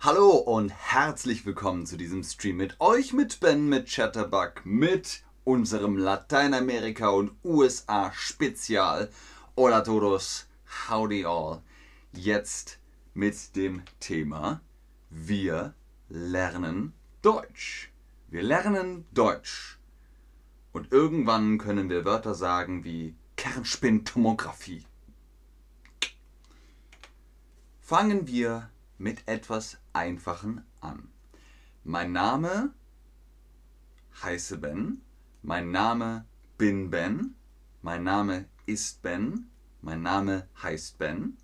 [0.00, 5.96] Hallo und herzlich willkommen zu diesem Stream mit euch, mit Ben, mit Chatterbug, mit unserem
[5.96, 9.10] Lateinamerika und USA Spezial.
[9.56, 10.46] Hola todos,
[10.88, 11.62] howdy all.
[12.12, 12.78] Jetzt
[13.12, 14.60] mit dem Thema
[15.10, 15.74] Wir
[16.08, 17.90] lernen Deutsch.
[18.28, 19.80] Wir lernen Deutsch.
[20.70, 24.84] Und irgendwann können wir Wörter sagen wie Kernspintomographie.
[27.80, 31.08] Fangen wir mit etwas Einfachen an.
[31.84, 32.74] Mein Name
[34.22, 35.00] heiße Ben.
[35.42, 36.26] Mein Name
[36.58, 37.34] bin Ben.
[37.82, 39.48] Mein Name ist Ben.
[39.80, 41.38] Mein Name heißt Ben.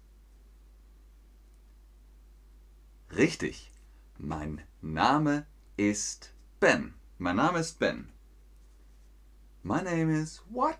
[3.17, 3.73] Richtig.
[4.19, 6.95] Mein Name ist Ben.
[7.19, 8.11] Mein Name ist Ben.
[9.63, 10.79] My name is what?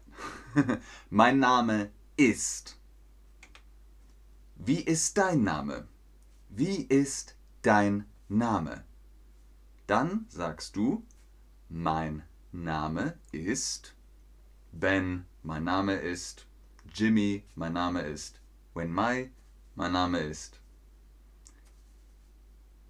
[1.11, 2.77] mein Name ist.
[4.57, 5.89] Wie ist dein Name?
[6.57, 8.85] Wie ist dein Name?
[9.89, 11.05] Dann sagst du,
[11.69, 13.97] mein Name ist
[14.71, 16.47] Ben, mein Name ist
[16.95, 18.41] Jimmy, mein Name ist
[18.73, 19.33] When Mai,
[19.75, 20.61] mein Name ist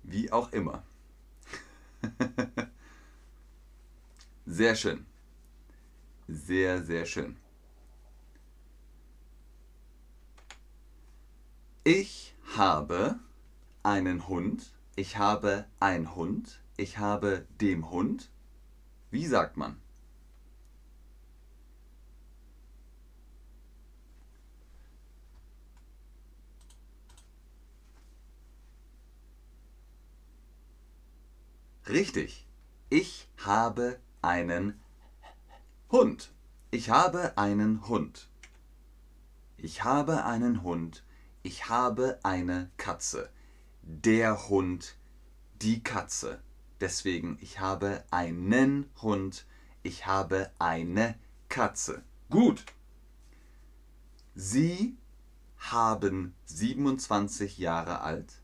[0.03, 0.83] wie auch immer.
[4.45, 5.07] sehr schön.
[6.29, 7.39] Sehr, sehr schön.
[11.83, 13.24] Ich habe
[13.85, 14.73] einen Hund.
[14.97, 16.61] Ich habe ein Hund.
[16.77, 18.31] Ich habe dem Hund.
[19.11, 19.81] Wie sagt man?
[31.87, 32.47] Richtig.
[32.89, 34.81] Ich habe einen
[35.91, 36.33] Hund.
[36.71, 38.29] Ich habe einen Hund.
[39.59, 41.05] Ich habe einen Hund.
[41.43, 43.31] Ich habe eine Katze.
[43.87, 44.97] Der Hund,
[45.61, 46.41] die Katze.
[46.81, 49.47] Deswegen, ich habe einen Hund.
[49.83, 51.19] Ich habe eine
[51.51, 52.03] Katze.
[52.31, 52.65] Gut.
[54.35, 54.97] Sie
[55.59, 58.43] haben 27 Jahre alt.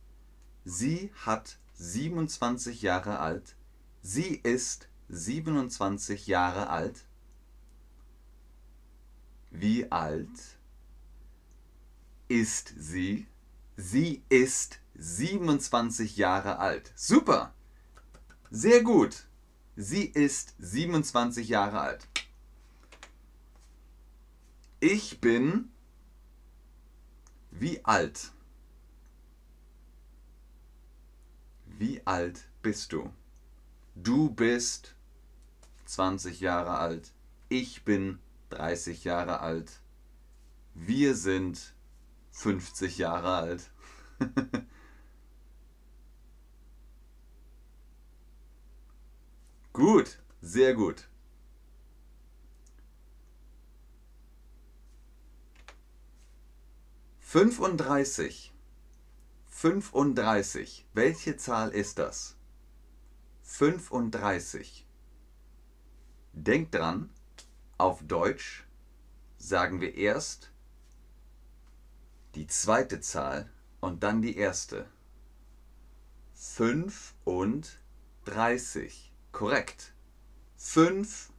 [0.64, 3.56] Sie hat 27 Jahre alt.
[4.02, 7.06] Sie ist 27 Jahre alt.
[9.50, 10.58] Wie alt
[12.28, 13.26] ist sie?
[13.78, 16.92] Sie ist 27 Jahre alt.
[16.94, 17.54] Super!
[18.50, 19.26] Sehr gut.
[19.74, 22.06] Sie ist 27 Jahre alt.
[24.78, 25.70] Ich bin
[27.50, 28.32] wie alt?
[31.64, 33.10] Wie alt bist du?
[33.94, 34.94] Du bist
[35.86, 37.12] 20 Jahre alt.
[37.48, 38.18] Ich bin
[38.50, 39.80] 30 Jahre alt.
[40.74, 41.74] Wir sind
[42.32, 43.70] 50 Jahre alt.
[49.72, 51.08] gut, sehr gut.
[57.20, 58.52] Fünfunddreißig.
[59.46, 60.86] 35.
[60.94, 62.36] Welche Zahl ist das?
[63.42, 64.86] 35.
[66.32, 67.10] Denkt dran,
[67.78, 68.66] auf Deutsch
[69.38, 70.50] sagen wir erst
[72.34, 74.88] die zweite Zahl und dann die erste.
[76.34, 79.09] 35.
[79.32, 79.94] Korrekt.
[80.56, 81.32] 5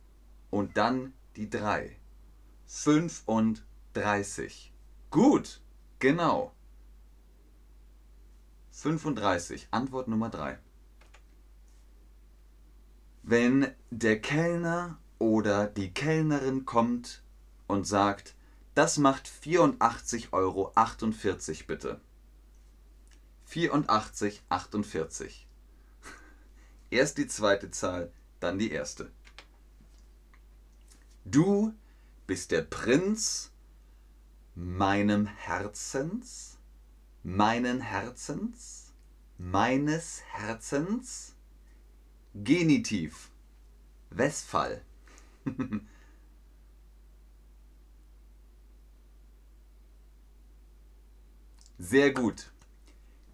[0.50, 1.97] und dann die 3.
[2.66, 4.74] 35.
[5.09, 5.62] Gut,
[6.00, 6.53] genau.
[8.72, 9.68] 35.
[9.72, 10.57] Antwort Nummer 3.
[13.24, 17.22] Wenn der Kellner oder die Kellnerin kommt
[17.68, 18.35] und sagt,
[18.73, 20.73] das macht 84,48 Euro
[21.68, 22.02] bitte.
[23.47, 25.46] 84,48.
[26.91, 29.12] Erst die zweite Zahl, dann die erste.
[31.25, 31.74] Du
[32.28, 33.52] bist der Prinz
[34.53, 36.52] meinem Herzens
[37.24, 38.91] meinen Herzens,
[39.38, 41.35] meines Herzens,
[42.34, 43.29] Genitiv,
[44.09, 44.82] Westphal.
[51.78, 52.52] Sehr gut.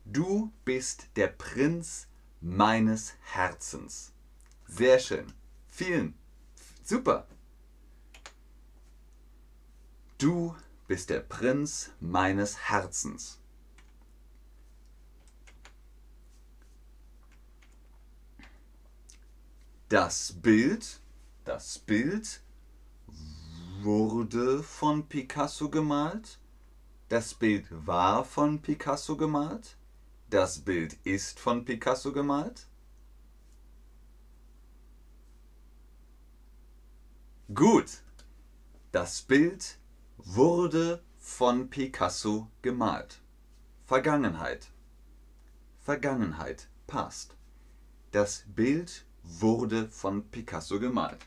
[0.05, 2.07] Du bist der Prinz
[2.41, 4.13] meines Herzens.
[4.67, 5.33] Sehr schön.
[5.67, 6.13] Vielen.
[6.83, 7.27] Super.
[10.17, 10.55] Du
[10.87, 13.39] bist der Prinz meines Herzens.
[19.89, 20.99] Das Bild,
[21.45, 22.41] das Bild
[23.81, 26.39] wurde von Picasso gemalt.
[27.07, 29.76] Das Bild war von Picasso gemalt.
[30.29, 32.67] Das Bild ist von Picasso gemalt?
[37.53, 38.03] Gut.
[38.91, 39.79] Das Bild
[40.17, 43.21] wurde von Picasso gemalt.
[43.85, 44.69] Vergangenheit.
[45.79, 46.67] Vergangenheit.
[46.87, 47.35] Past.
[48.11, 51.25] Das Bild wurde von Picasso gemalt.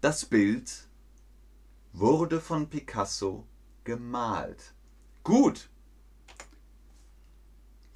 [0.00, 0.88] Das Bild
[1.92, 3.46] wurde von Picasso
[3.84, 4.74] gemalt.
[5.22, 5.70] Gut.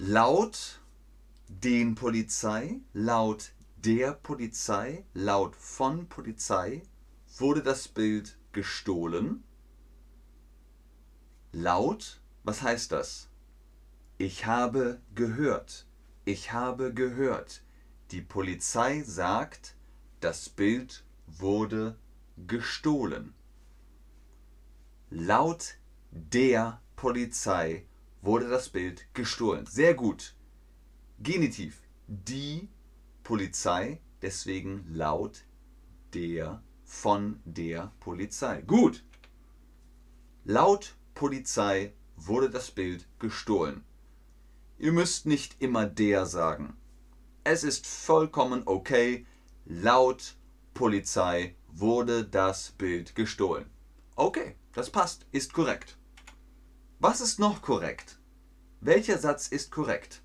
[0.00, 0.80] Laut
[1.48, 6.82] den Polizei, laut der Polizei, laut von Polizei
[7.36, 9.42] wurde das Bild gestohlen.
[11.50, 13.28] Laut, was heißt das?
[14.18, 15.84] Ich habe gehört.
[16.24, 17.64] Ich habe gehört.
[18.12, 19.74] Die Polizei sagt,
[20.20, 21.98] das Bild wurde
[22.46, 23.34] gestohlen.
[25.10, 25.74] Laut
[26.12, 27.87] der Polizei
[28.22, 29.66] wurde das Bild gestohlen.
[29.66, 30.34] Sehr gut.
[31.20, 31.82] Genitiv.
[32.06, 32.68] Die
[33.22, 35.44] Polizei, deswegen laut
[36.14, 38.62] der von der Polizei.
[38.62, 39.04] Gut.
[40.44, 43.84] Laut Polizei wurde das Bild gestohlen.
[44.78, 46.76] Ihr müsst nicht immer der sagen.
[47.44, 49.26] Es ist vollkommen okay.
[49.66, 50.36] Laut
[50.72, 53.66] Polizei wurde das Bild gestohlen.
[54.16, 55.98] Okay, das passt, ist korrekt.
[57.00, 58.18] Was ist noch korrekt?
[58.80, 60.20] Welcher Satz ist korrekt?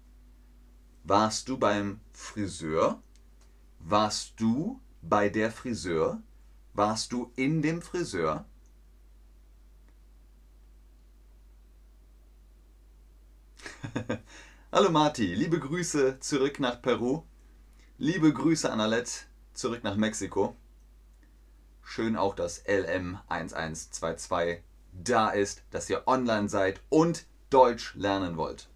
[1.04, 3.00] Warst du beim Friseur?
[3.78, 6.24] Warst du bei der Friseur?
[6.74, 8.46] Warst du in dem Friseur?
[14.72, 17.22] Hallo Marti, liebe Grüße zurück nach Peru.
[18.00, 20.56] Liebe Grüße an Alette zurück nach Mexiko.
[21.84, 28.70] Schön auch, dass LM1122 da ist, dass ihr online seid und Deutsch lernen wollt.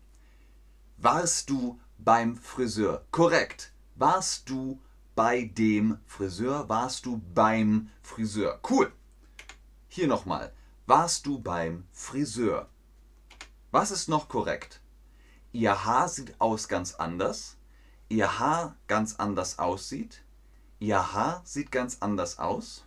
[0.97, 3.05] Warst du beim Friseur.
[3.11, 3.73] Korrekt.
[3.95, 4.81] Warst du
[5.15, 6.69] bei dem Friseur?
[6.69, 8.59] Warst du beim Friseur?
[8.69, 8.91] Cool.
[9.87, 10.53] Hier nochmal.
[10.85, 12.69] Warst du beim Friseur?
[13.71, 14.81] Was ist noch korrekt?
[15.51, 17.57] Ihr Haar sieht aus ganz anders.
[18.09, 20.23] Ihr Haar ganz anders aussieht.
[20.79, 22.86] Ihr Haar sieht ganz anders aus.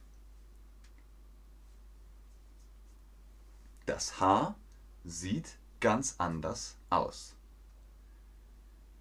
[3.91, 4.55] Das Haar
[5.03, 7.35] sieht ganz anders aus.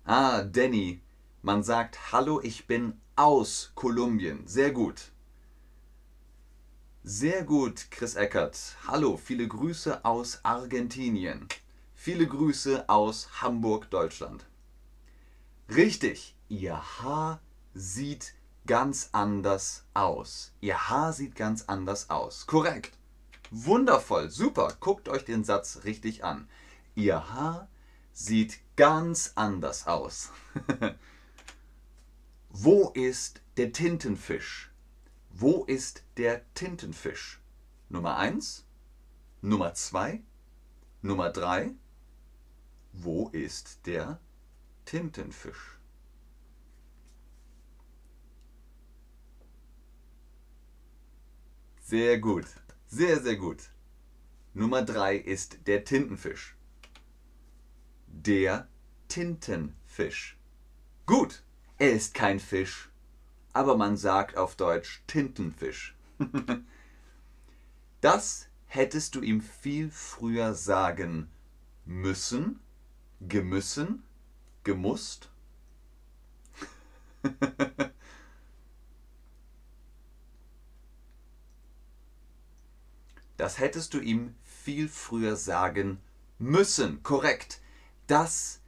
[0.03, 0.99] Ah, Danny,
[1.43, 4.47] man sagt Hallo, ich bin aus Kolumbien.
[4.47, 5.11] Sehr gut.
[7.03, 8.77] Sehr gut, Chris Eckert.
[8.87, 11.47] Hallo, viele Grüße aus Argentinien.
[11.93, 14.47] Viele Grüße aus Hamburg, Deutschland.
[15.69, 17.41] Richtig, Ihr Haar
[17.75, 18.33] sieht
[18.65, 20.51] ganz anders aus.
[20.61, 22.47] Ihr Haar sieht ganz anders aus.
[22.47, 22.98] Korrekt.
[23.51, 24.75] Wundervoll, super.
[24.79, 26.47] Guckt euch den Satz richtig an.
[26.95, 27.67] Ihr Haar
[28.13, 30.31] sieht ganz anders aus.
[32.49, 34.71] Wo ist der Tintenfisch?
[35.29, 37.39] Wo ist der Tintenfisch?
[37.89, 38.65] Nummer 1,
[39.41, 40.21] Nummer 2,
[41.01, 41.71] Nummer 3.
[42.93, 44.19] Wo ist der
[44.85, 45.77] Tintenfisch?
[51.81, 52.45] Sehr gut,
[52.89, 53.69] sehr, sehr gut.
[54.53, 56.57] Nummer 3 ist der Tintenfisch
[58.11, 58.67] der
[59.07, 60.37] Tintenfisch.
[61.05, 61.43] Gut,
[61.77, 62.89] er ist kein Fisch,
[63.53, 65.95] aber man sagt auf Deutsch Tintenfisch.
[68.01, 71.29] das hättest du ihm viel früher sagen
[71.85, 72.59] müssen,
[73.21, 74.03] gemüssen,
[74.63, 75.31] gemusst.
[83.39, 85.99] das hättest du ihm viel früher sagen
[86.37, 87.01] müssen.
[87.03, 87.61] Korrekt
[88.09, 88.59] das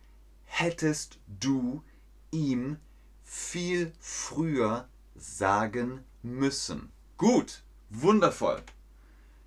[0.46, 1.84] hättest du
[2.30, 2.78] ihm
[3.24, 6.92] viel früher sagen müssen.
[7.18, 8.62] Gut, wundervoll.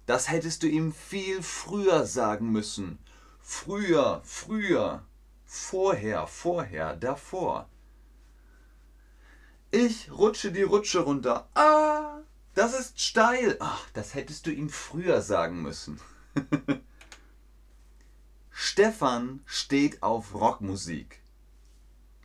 [0.07, 2.99] Das hättest du ihm viel früher sagen müssen.
[3.41, 5.05] Früher, früher,
[5.45, 7.69] vorher, vorher, davor.
[9.71, 11.49] Ich rutsche die Rutsche runter.
[11.55, 12.19] Ah,
[12.55, 13.57] das ist steil.
[13.61, 16.01] Ach, das hättest du ihm früher sagen müssen.
[18.51, 21.21] Stefan steht auf Rockmusik.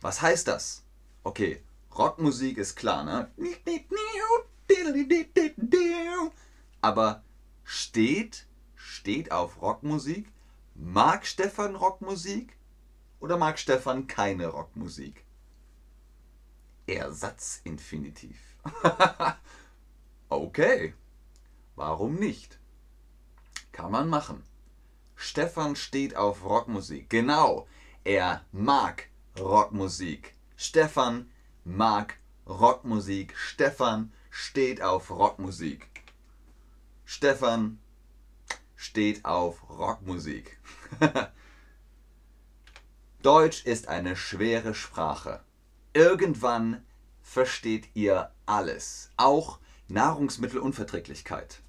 [0.00, 0.84] Was heißt das?
[1.24, 1.62] Okay,
[1.96, 3.30] Rockmusik ist klar, ne?
[6.80, 7.22] Aber
[7.64, 10.32] steht, steht auf Rockmusik?
[10.74, 12.56] Mag Stefan Rockmusik?
[13.18, 15.24] Oder mag Stefan keine Rockmusik?
[16.86, 18.38] Ersatzinfinitiv.
[20.30, 20.94] okay,
[21.76, 22.58] warum nicht?
[23.72, 24.42] Kann man machen.
[25.16, 27.10] Stefan steht auf Rockmusik.
[27.10, 27.66] Genau.
[28.04, 29.08] Er mag
[29.38, 30.34] Rockmusik.
[30.56, 31.30] Stefan
[31.64, 33.36] mag Rockmusik.
[33.36, 35.88] Stefan steht auf Rockmusik.
[37.04, 37.78] Stefan
[38.76, 40.58] steht auf Rockmusik.
[43.22, 45.44] Deutsch ist eine schwere Sprache.
[45.92, 46.86] Irgendwann
[47.20, 49.58] versteht ihr alles, auch
[49.90, 51.60] Nahrungsmittelunverträglichkeit.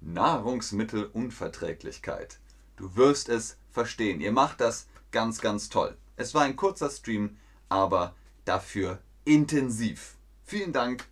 [0.00, 2.40] Nahrungsmittelunverträglichkeit.
[2.76, 4.22] Du wirst es verstehen.
[4.22, 5.98] Ihr macht das ganz, ganz toll.
[6.16, 7.36] Es war ein kurzer Stream,
[7.68, 8.14] aber
[8.46, 10.16] dafür intensiv.
[10.42, 11.04] Vielen Dank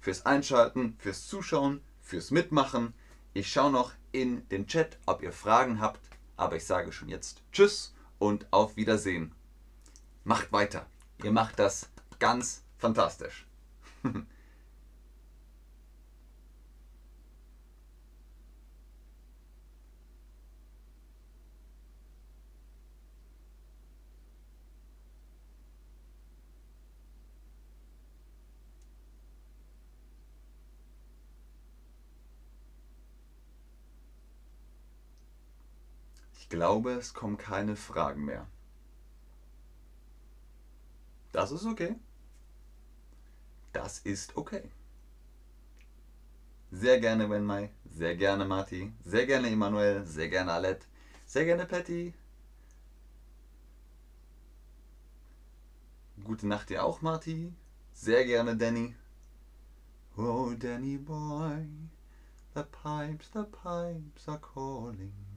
[0.00, 2.94] fürs Einschalten, fürs Zuschauen, fürs Mitmachen.
[3.34, 6.00] Ich schaue noch in den Chat, ob ihr Fragen habt,
[6.38, 9.32] aber ich sage schon jetzt Tschüss und auf Wiedersehen.
[10.24, 10.86] Macht weiter.
[11.22, 13.46] Ihr macht das ganz fantastisch.
[36.50, 38.46] glaube, es kommen keine Fragen mehr.
[41.32, 41.96] Das ist okay.
[43.72, 44.70] Das ist okay.
[46.72, 50.86] Sehr gerne Wenmai, sehr gerne Marti, sehr gerne Emanuel, sehr gerne Alette,
[51.26, 52.14] sehr gerne Patty.
[56.22, 57.52] Gute Nacht dir auch, Marti.
[57.92, 58.94] Sehr gerne Danny.
[60.16, 61.66] Oh, Danny boy,
[62.54, 65.29] the pipes, the pipes are calling.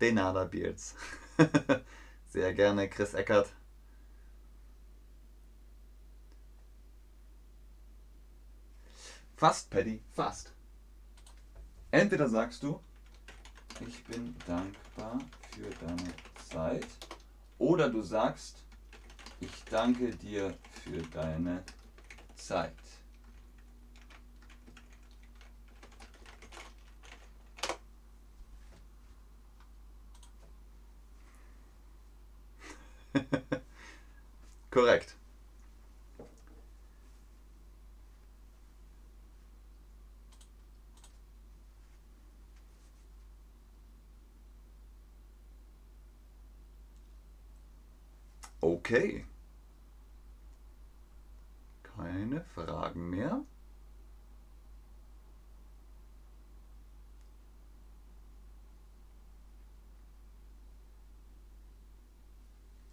[0.00, 0.94] Denada Beards.
[2.26, 3.52] Sehr gerne, Chris Eckert.
[9.36, 10.52] Fast, Paddy, fast.
[11.90, 12.80] Entweder sagst du,
[13.86, 15.18] ich bin dankbar
[15.50, 16.14] für deine
[16.50, 16.86] Zeit,
[17.58, 18.64] oder du sagst,
[19.40, 21.62] ich danke dir für deine
[22.34, 22.72] Zeit.
[34.70, 35.16] Korrekt.
[48.62, 49.24] Okay.
[51.82, 53.42] Keine Fragen mehr.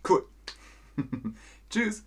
[0.03, 0.23] Cool.
[1.73, 2.05] Tschüss.